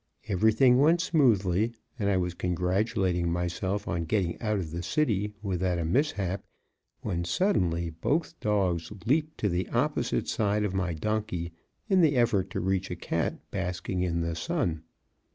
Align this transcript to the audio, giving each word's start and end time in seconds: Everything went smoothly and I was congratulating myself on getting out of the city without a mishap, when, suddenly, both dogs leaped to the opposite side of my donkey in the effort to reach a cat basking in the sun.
Everything 0.27 0.79
went 0.79 0.99
smoothly 0.99 1.73
and 1.99 2.09
I 2.09 2.17
was 2.17 2.33
congratulating 2.33 3.31
myself 3.31 3.87
on 3.87 4.05
getting 4.05 4.41
out 4.41 4.57
of 4.57 4.71
the 4.71 4.81
city 4.81 5.35
without 5.43 5.77
a 5.77 5.85
mishap, 5.85 6.43
when, 7.01 7.23
suddenly, 7.23 7.91
both 7.91 8.39
dogs 8.39 8.91
leaped 9.05 9.37
to 9.41 9.47
the 9.47 9.69
opposite 9.69 10.27
side 10.27 10.63
of 10.63 10.73
my 10.73 10.95
donkey 10.95 11.51
in 11.87 12.01
the 12.01 12.15
effort 12.15 12.49
to 12.49 12.59
reach 12.59 12.89
a 12.89 12.95
cat 12.95 13.35
basking 13.51 14.01
in 14.01 14.21
the 14.21 14.35
sun. 14.35 14.81